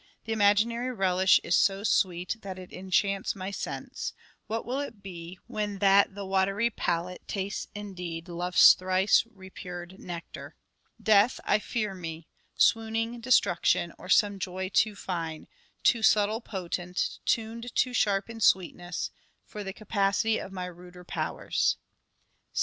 The 0.25 0.33
imaginary 0.33 0.91
relish 0.91 1.39
is 1.43 1.55
so 1.55 1.83
sweet 1.83 2.37
That 2.41 2.57
it 2.57 2.73
enchants 2.73 3.35
my 3.35 3.51
sense: 3.51 4.13
what 4.47 4.65
will 4.65 4.79
it 4.79 5.03
be 5.03 5.37
When 5.45 5.77
that 5.77 6.15
the 6.15 6.25
watery 6.25 6.71
palate 6.71 7.27
tastes 7.27 7.67
indeed 7.75 8.27
Love's 8.27 8.73
thrice 8.73 9.23
repured 9.31 9.99
nectar? 9.99 10.55
death, 10.99 11.39
I 11.43 11.59
fear 11.59 11.93
me 11.93 12.27
Swooning 12.55 13.19
destruction, 13.21 13.93
or 13.99 14.09
some 14.09 14.39
joy 14.39 14.69
too 14.69 14.95
fine, 14.95 15.47
Too 15.83 16.01
subtle 16.01 16.41
potent, 16.41 17.19
tuned 17.23 17.69
too 17.75 17.93
sharp 17.93 18.27
in 18.27 18.39
sweetness, 18.39 19.11
For 19.45 19.63
the 19.63 19.71
capacity 19.71 20.39
of 20.39 20.51
my 20.51 20.65
ruder 20.65 21.03
powers." 21.03 21.77
(III. 22.55 22.59